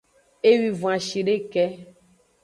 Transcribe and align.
Ewwivon 0.49 0.93
ashideke. 0.99 1.63